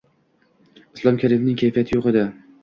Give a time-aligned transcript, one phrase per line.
[0.99, 2.27] Islom Karimovning kayfiyati yo'q edi